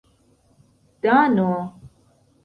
dano 1.01 1.49